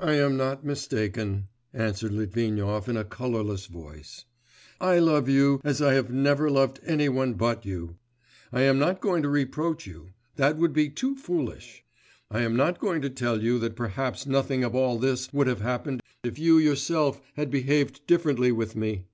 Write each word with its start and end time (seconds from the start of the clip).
'I 0.00 0.14
am 0.14 0.36
not 0.36 0.66
mistaken,' 0.66 1.46
answered 1.72 2.10
Litvinov 2.12 2.88
in 2.88 2.96
a 2.96 3.04
colourless 3.04 3.66
voice. 3.66 4.24
'I 4.80 4.98
love 4.98 5.28
you, 5.28 5.60
as 5.62 5.80
I 5.80 5.94
have 5.94 6.10
never 6.10 6.50
loved 6.50 6.80
any 6.84 7.08
one 7.08 7.34
but 7.34 7.64
you. 7.64 7.98
I 8.52 8.62
am 8.62 8.80
not 8.80 9.00
going 9.00 9.22
to 9.22 9.28
reproach 9.28 9.86
you; 9.86 10.08
that 10.34 10.56
would 10.56 10.72
be 10.72 10.90
too 10.90 11.14
foolish; 11.14 11.84
I'm 12.32 12.56
not 12.56 12.80
going 12.80 13.00
to 13.02 13.10
tell 13.10 13.40
you 13.40 13.60
that 13.60 13.76
perhaps 13.76 14.26
nothing 14.26 14.64
of 14.64 14.74
all 14.74 14.98
this 14.98 15.32
would 15.32 15.46
have 15.46 15.60
happened 15.60 16.00
if 16.24 16.36
you 16.36 16.58
yourself 16.58 17.20
had 17.36 17.48
behaved 17.48 18.04
differently 18.08 18.50
with 18.50 18.74
me.... 18.74 19.04